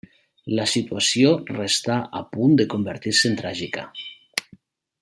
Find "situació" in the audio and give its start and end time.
0.71-1.33